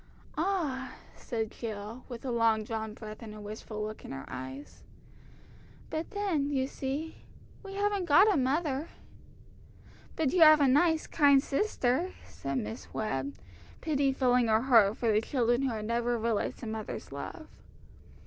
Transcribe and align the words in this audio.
"Ah," 0.35 0.95
said 1.15 1.51
Jill, 1.51 2.05
with 2.09 2.25
a 2.25 2.31
long 2.31 2.63
drawn 2.63 2.95
breath 2.95 3.21
and 3.21 3.35
a 3.35 3.39
wistful 3.39 3.83
look 3.83 4.03
in 4.03 4.11
her 4.11 4.25
eyes; 4.27 4.81
"but 5.91 6.09
then, 6.09 6.49
you 6.49 6.65
see, 6.65 7.17
we 7.61 7.75
haven't 7.75 8.05
got 8.05 8.27
a 8.27 8.35
mother." 8.35 8.89
"But 10.15 10.33
you 10.33 10.41
have 10.41 10.59
a 10.59 10.67
nice 10.67 11.05
kind 11.05 11.43
sister," 11.43 12.13
said 12.27 12.57
Miss 12.57 12.91
Webb, 12.95 13.35
pity 13.81 14.11
filling 14.11 14.47
her 14.47 14.61
heart 14.61 14.97
for 14.97 15.11
the 15.11 15.21
children 15.21 15.61
who 15.61 15.69
had 15.69 15.85
never 15.85 16.17
realised 16.17 16.63
a 16.63 16.65
mother's 16.65 17.11
love. 17.11 17.45